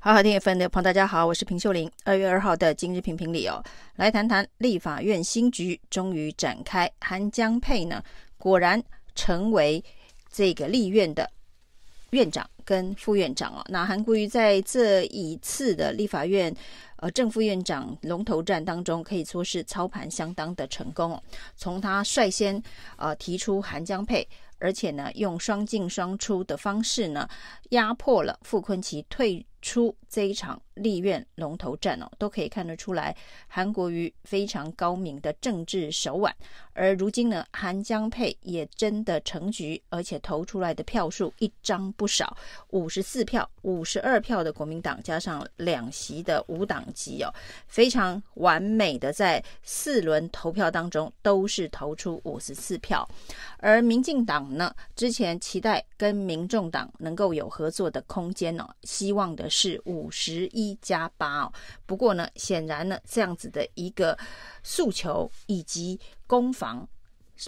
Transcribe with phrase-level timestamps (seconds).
[0.00, 1.90] 好好听 FM 的朋友，大家好，我是平秀玲。
[2.04, 3.60] 二月二号的今日评评里哦，
[3.96, 8.00] 来谈谈立法院新局终于展开，韩江佩呢
[8.36, 8.80] 果然
[9.16, 9.82] 成为
[10.30, 11.28] 这个立院的
[12.10, 13.64] 院长跟副院长哦。
[13.66, 16.54] 那韩国瑜在这一次的立法院
[16.98, 21.22] 呃正副院长龙头战当中，可以说是操盘相当的成功哦。
[21.56, 22.62] 从他率先
[22.96, 24.26] 呃提出韩江佩，
[24.60, 27.28] 而且呢用双进双出的方式呢
[27.70, 33.14] 压迫了傅昆奇退出这一场立院龙头战哦，都可以看得出来
[33.46, 36.34] 韩国瑜非常高明的政治手腕。
[36.72, 42.36] 而如今呢，韩江佩也真的成局，而且投出来的票数一张不少，
[42.70, 47.34] 五十四票、五十二票的国民党加上两席的无党籍哦，
[47.66, 53.06] 非常完美的在四轮投票当中都是投出五十四票。
[53.58, 61.52] 而民进党呢，之前期待跟民众党能够有合作的空间哦，希望的是五十一加八哦。
[61.86, 64.18] 不过呢，显然呢，这样子的一个
[64.62, 66.88] 诉求以及攻防。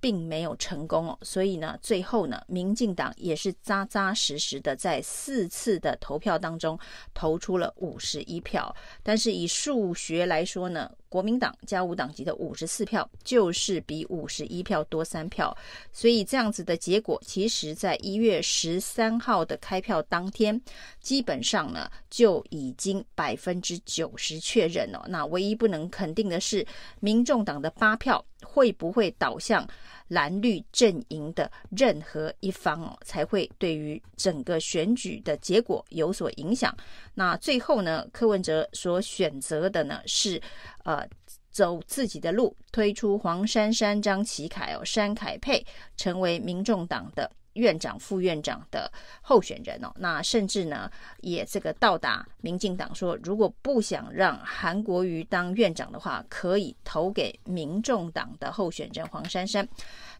[0.00, 6.78] 并没有成功哦，所以呢，最后呢，民进党也是扎扎实实的在四次的投票当中
[7.12, 15.56] 投出了五十一票，但是以数学来说呢，国民党加五党籍的五十四票就是比五十一票多三票，
[15.92, 20.60] 所以这样子的结果，其实在一月十三号的开票当天，
[21.00, 25.06] 基本上呢就已经百分之九十确认了。
[25.08, 26.66] 那唯一不能肯定的是，
[26.98, 28.24] 民众党的八票。
[28.46, 29.66] 会不会倒向
[30.08, 36.74] 蓝绿阵营的任何一方哦，才会对于整个选举的结果有所影响？
[37.14, 40.40] 那最后呢，柯文哲所选择的呢是
[40.84, 41.06] 呃
[41.50, 45.64] 走自己的路，推出黄珊珊、张启凯哦，山凯配
[45.96, 47.30] 成为民众党的。
[47.54, 59.66] 院长、副院长的候选人哦，那甚至呢也这个到达民进党说，如果不想让韩国瑜当院长的话，可以投给民众党的候选人黄珊珊。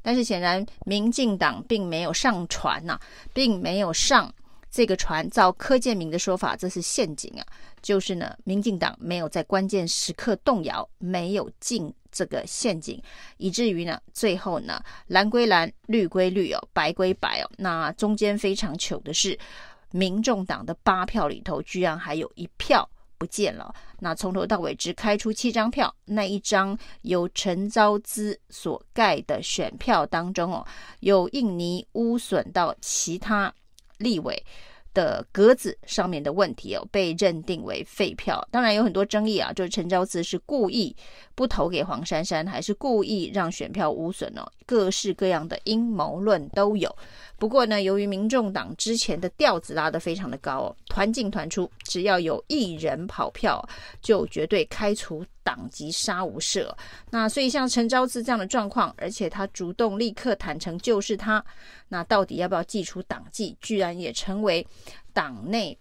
[0.02, 3.00] 但是显然民进党并没有上船呐、啊，
[3.32, 4.32] 并没有上
[4.70, 5.28] 这个船。
[5.30, 7.46] 照柯建铭的说法，这是陷阱啊，
[7.80, 11.92] 就是呢，民进党没有在关键时刻动摇，没有进。
[12.14, 13.02] 这个陷阱，
[13.36, 17.50] 以至于呢，最后呢，蓝归蓝，绿归绿哦，白归白哦。
[17.58, 19.36] 那中间非常糗的是，
[19.90, 22.88] 民众党的八票里头，居然还有一票
[23.18, 23.74] 不见了。
[23.98, 30.64] 那从头到尾只开出七张票，那一张由陈昭姿所盖的选票当中哦，
[31.00, 33.52] 有印尼污损到其他
[33.98, 34.40] 立委
[34.94, 38.46] 的格子上面的问题哦，被认定为废票。
[38.50, 40.96] 当然有很多争议啊，就是陈昭姿是故意
[41.34, 44.50] 不投给黄珊珊，还是故意让选票污损哦？
[44.64, 46.96] 各式各样的阴谋论都有。
[47.36, 53.62] 不过呢，由于民众党之前的调子拉得非常的高哦，团进团出，只要有一人跑票，
[54.00, 56.68] 就绝对开除党籍杀无赦。
[57.10, 61.44] 那所以像陈昭姿这样的状况，而且他主动立刻坦诚就是他，
[61.88, 64.66] 那到底要不要祭出党纪，居然也成为
[65.12, 65.78] 党内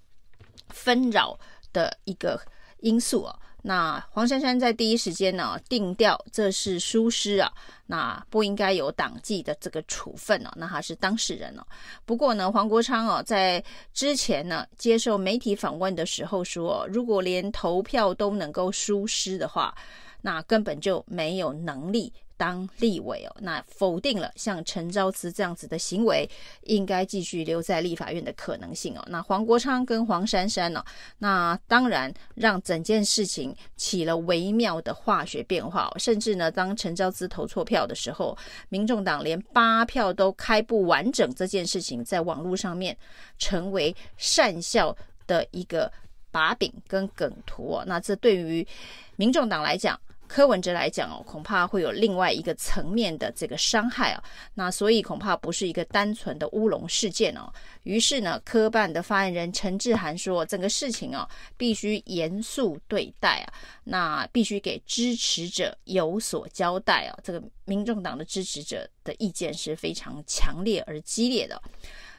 [0.70, 1.40] 纷扰
[1.72, 2.40] 的一个
[2.82, 3.40] 因素哦。
[3.66, 7.50] 那黄珊珊在第一时间呢定调，这是疏失啊，
[7.86, 10.52] 那不应该有党纪的这个处分哦。
[10.58, 11.66] 那他是当事人哦。
[12.06, 13.64] 不过呢，黄国昌哦在
[13.94, 19.74] 之前呢接受媒体访问的时候说，如果连投票都能够疏失的话，
[20.22, 22.12] 那根本就没有能力。
[22.38, 26.30] 当立委哦，那否定了像陈昭慈这样子的行为
[26.64, 29.04] 应该继续留在立法院的可能性哦。
[29.08, 30.84] 那黄国昌跟黄珊珊呢，
[31.20, 36.00] 那当然让整件事情起了微妙的化学变化哦。
[36.00, 38.38] 甚至呢，当陈昭慈投错票的时候，
[38.70, 42.98] 民众党连八票都开不完整，这件事情在网络上面
[43.38, 44.96] 成为善笑
[45.28, 45.92] 的一个
[46.32, 47.84] 把柄跟梗图哦。
[47.86, 48.68] 那这对于
[49.16, 50.00] 民众党来讲，
[50.34, 54.24] 柯文哲来讲哦，恐怕会有另外一个层面的这个伤害哦。
[54.56, 57.54] 那所以恐怕不是一个单纯的乌龙事件哦。
[57.84, 63.54] 于是呢，科办的发言人陈志涵说，整个事情哦必须严肃对待啊，
[63.84, 67.20] 那必须给支持者有所交代哦。
[67.24, 71.62] 这个民众党的支持者的意见是非常强烈而激烈的。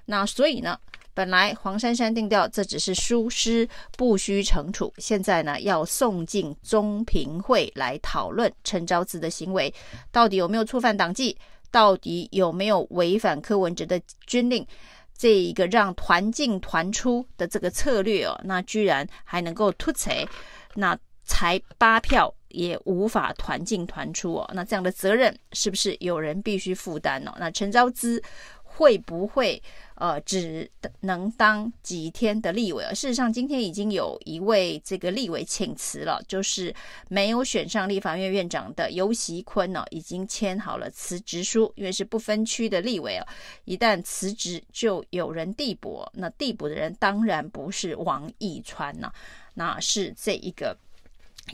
[0.07, 0.79] 那所以呢，
[1.15, 4.93] 本来黄珊珊定调，这只是疏失，不需惩处。
[4.99, 9.73] 现在呢，要送进中评会来讨论陈昭姿的行为，
[10.11, 11.37] 到底有没有触犯党纪，
[11.71, 14.67] 到底有没有违反柯文哲的军令，
[15.17, 20.29] 这一个让团进团出的这个策略哦，那居然还能够突袭，
[20.75, 27.33] 那才八票也无法团进团出哦，那这样的责任是不是有人必须负担呢？
[27.39, 28.21] 那陈昭姿。
[28.77, 29.63] 会不会
[29.95, 30.69] 呃只
[31.01, 32.85] 能当几天的立委？
[32.91, 36.75] 事实上，今天已经有一位这个立委请辞了，就是
[37.09, 43.27] 没有选上立法院院长的游锡堃呢，已经签好了辞职书，因为是不分区的立委哦，
[43.65, 49.13] 一旦辞职就有人递补，那递补的人当然不是王义川呐，
[49.55, 50.77] 那是这一个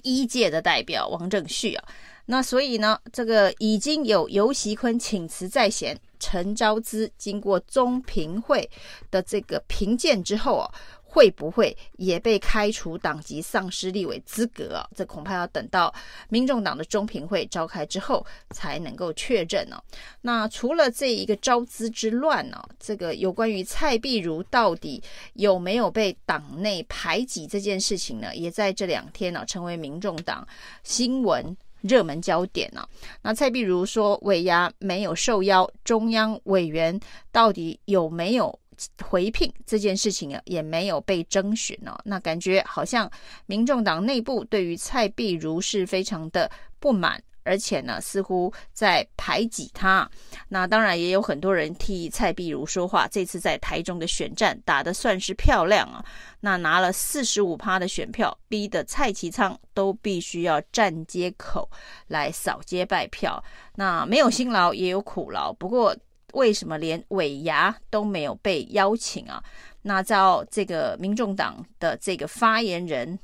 [0.02, 1.84] 一届的代表王正旭啊。
[2.26, 8.69] 那所以呢，这个已经有游锡堃请辞在先，陈昭姿经过中评会
[9.11, 10.70] 的这个评鉴之后啊，
[11.02, 14.87] 会不会也被开除党籍、丧失立委资格啊？
[14.94, 15.93] 这恐怕要等到
[16.28, 19.82] 民众党的中评会召开之后才能够确认呢、
[20.20, 25.02] 那除了这一个招资之乱呢、这个有关于蔡壁如到底
[25.32, 30.46] 有没有被党内排挤这件事情呢，也在这两天呢、成为民众党
[30.84, 31.56] 新闻。
[31.82, 32.88] 热门焦点呢、啊？
[33.23, 36.99] 那蔡壁如说尾牙没有受邀，中央委员
[37.32, 38.59] 到底有没有
[39.03, 43.11] 回聘这件事情啊，也没有被征询呢、那感觉好像
[43.47, 47.23] 民众党内部对于蔡壁如是非常的不满。
[47.42, 50.08] 而且呢，似乎在排挤他。
[50.48, 53.08] 那当然也有很多人替蔡壁如说话。
[53.08, 56.04] 这次在台中的选战打得算是漂亮啊，
[56.40, 61.69] 那拿了四十五趴的选票，逼得蔡其昌都必须要站街口
[62.08, 63.43] 来扫街拜票。
[63.75, 65.52] 那没有辛劳也有苦劳。
[65.52, 65.96] 不过
[66.34, 69.43] 为什么连尾牙都没有被邀请啊？
[69.82, 73.19] 那照这个民众党的这个发言人。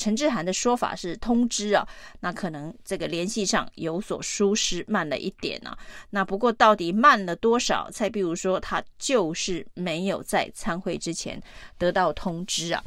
[0.00, 1.86] 陈志涵的说法是通知啊，
[2.20, 5.76] 那可能这个联系上有所疏失，慢了一点啊。
[6.08, 7.90] 那不过到底慢了多少？
[7.92, 11.38] 蔡壁如说他就是没有在参会之前
[11.76, 12.82] 得到通知啊。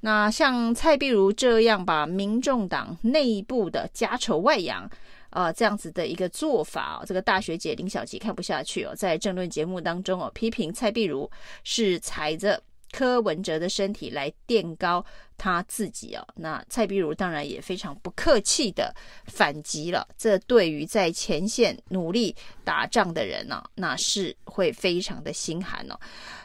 [0.00, 4.90] 那像蔡壁如这样把民众党内部的家丑外扬
[5.28, 11.30] 啊，这样子的一个做法，这个大学姐林小琪看不下去哦，在政论节目当中哦，批评蔡壁如
[11.62, 12.62] 是踩着。
[12.94, 15.04] 柯文哲的身体来垫高
[15.36, 18.94] 他自己哦，那蔡壁如当然也非常不客气的
[19.26, 20.06] 反击了。
[20.16, 25.98] 这对于在前线努力打仗的人呢，那是会非常的心寒哦。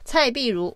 [0.04, 0.76] 蔡壁如，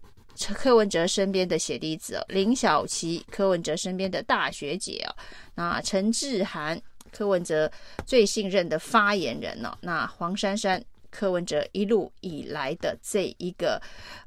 [0.54, 5.16] 柯文哲身边的血滴子哦，林小琪，柯文哲身边的大学姐哦，
[5.56, 6.80] 那陈志涵，
[7.12, 7.72] 柯文哲
[8.06, 10.86] 最信任的发言人哦，那黄珊珊。
[11.14, 13.80] 柯文哲一路以来的这一个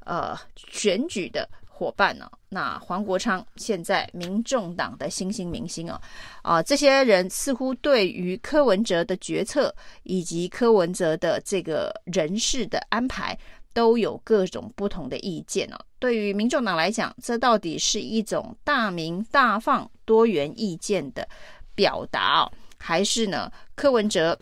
[0.05, 6.01] 呃选举的伙伴呢、哦，那黄国昌现在民众党的新兴明星哦，
[6.41, 13.37] 啊、这些人似乎对于柯文哲的决策以及柯文哲的这个人事的安排
[13.73, 15.77] 都有各种不同的意见哦。
[15.99, 21.27] 对于民众党来讲，这到底是一种大鸣大放多元意见的
[21.75, 24.39] 表达哦，还是呢柯文哲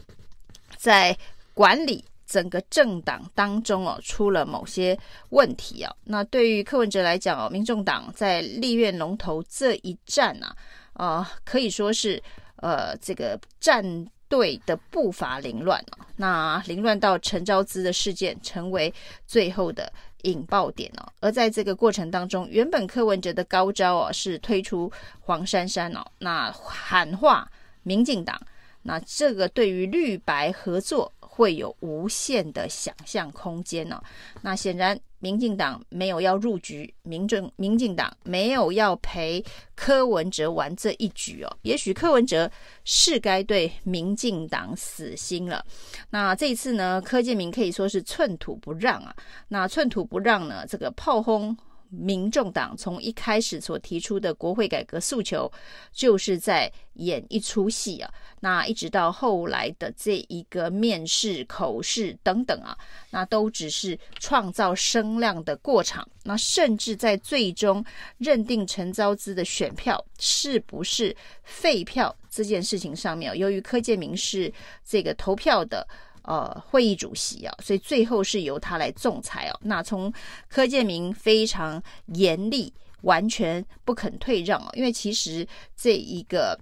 [0.77, 1.17] 在
[1.53, 2.05] 管理？
[2.25, 4.97] 整个政党当中哦，出了某些
[5.29, 5.95] 问题哦。
[6.03, 10.55] 那对于柯文哲来讲哦，民众党在立院龙头这一战啊，
[10.93, 12.21] 呃，可以说是
[12.57, 13.83] 呃这个战
[14.27, 16.05] 队的步伐凌乱啊。
[16.15, 18.93] 那凌乱到陈昭姿的事件成为
[19.27, 19.91] 最后的
[20.23, 21.05] 引爆点哦。
[21.19, 27.49] 而在这个过程当中，原本柯文哲的高招哦是推出黄珊珊哦，那喊话
[27.83, 28.39] 民进党，
[28.85, 31.11] 那这个对于绿白合作。
[31.35, 34.03] 会有无限的想象空间呢、哦。
[34.41, 39.43] 那显然，民进党没有要入局，民政民进党没有要陪
[39.75, 41.57] 柯文哲玩这一局哦。
[41.63, 42.49] 也许柯文哲
[42.85, 45.61] 是该对民进党死心了。
[46.09, 49.13] 那这一次呢，柯建铭可以说是寸土不让啊。
[49.49, 51.53] 那寸土不让呢，这个炮轰。
[51.97, 55.51] 民众党从一开始所提出的国会改革诉求，
[55.91, 58.11] 就是在演一出戏啊。
[58.39, 62.77] 那一直到后来的这一个面试、口试等等啊，
[63.09, 66.07] 那都只是创造声量的过场。
[66.23, 67.83] 那甚至在最终
[68.17, 74.51] 认定陈昭姿的选票是不是废票这件事情上面，由于柯建铭是
[74.83, 75.87] 这个投票的。
[76.27, 79.59] 呃，会议主席啊，所以最后是由他来仲裁哦。
[79.61, 80.11] 那从
[80.49, 84.69] 柯建铭非常严厉，完全不肯退让哦。
[84.73, 86.59] 因为其实这一个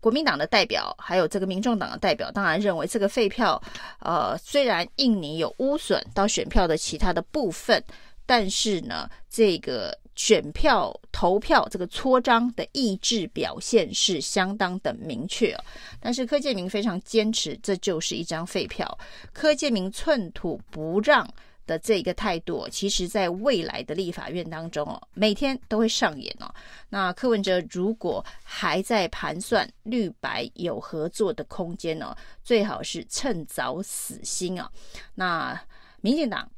[0.00, 3.62] 国民党的代表，还有这个民众党的代表，当然认为这个废票，
[4.00, 7.82] 呃，虽然印尼有污损到选票的其他的部分，
[8.26, 9.96] 但是呢，这个。
[10.22, 15.64] 选票投票这个搓章的意志表现是相当的明确哦，
[15.98, 18.98] 但是柯建铭非常坚持，这就是一张废票。
[19.32, 21.26] 柯建铭寸土不让
[21.66, 26.54] 的这个态度，其实在未来的立法院当中哦，每天都会上演哦。
[26.90, 34.70] 那柯文哲如果还在盘算绿白有合作的空间呢，最好是趁早死心啊。
[35.14, 35.58] 那。
[36.02, 36.50] 民进党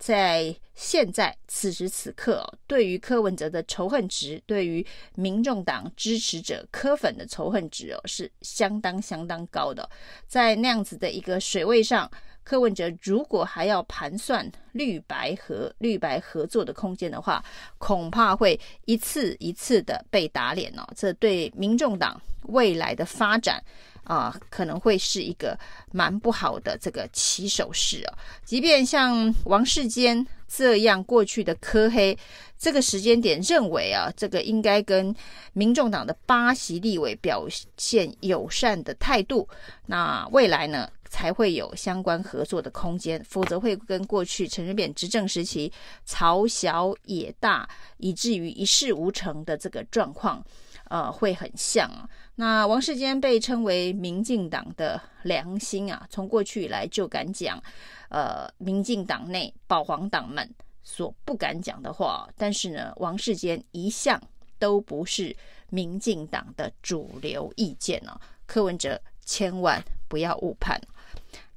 [0.00, 9.88] 在现在此时此刻，对于柯文哲的仇恨值，对于民众党支持者柯粉的仇恨值哦，是相当相当高的。
[10.26, 12.10] 在那样子的一个水位上，
[12.42, 17.44] 柯文哲如果还要盘算绿白和绿白合作的空间的话，
[17.76, 20.82] 恐怕会一次一次的被打脸哦。
[20.96, 23.62] 这对民众党未来的发展。
[24.10, 25.56] 啊，可能会是一个
[25.92, 28.18] 蛮不好的这个起手式啊。
[28.44, 32.18] 即便像王世坚这样过去的科黑，
[32.58, 35.14] 这个时间点认为啊，这个应该跟
[35.52, 39.48] 民众党的八席立委表现友善的态度，
[39.86, 45.70] 那未来呢才会有相关合作的空间，否则会跟过去陈水扁执政时期
[46.06, 50.42] 朝小野大，以至于一事无成的这个状况。
[50.88, 52.08] 呃，会很像啊。
[52.34, 57.62] 那王世坚被称为民进党的良心啊，从过去以来就敢讲，
[58.08, 60.52] 呃，民进党内保皇党们
[60.82, 62.28] 所不敢讲的话。
[62.36, 64.20] 但是呢，王世坚一向
[64.58, 65.36] 都不是
[65.68, 68.20] 民进党的主流意见哦。
[68.46, 70.80] 柯文哲千万不要误判。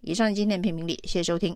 [0.04, 1.56] 以上今天评评理，谢谢收听。